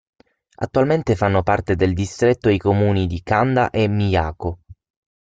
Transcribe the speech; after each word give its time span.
Attualmente 0.55 1.15
fanno 1.15 1.43
parte 1.43 1.75
del 1.75 1.93
distretto 1.93 2.49
i 2.49 2.57
comuni 2.57 3.05
di 3.05 3.21
Kanda 3.21 3.69
e 3.69 3.87
Miyako. 3.87 4.57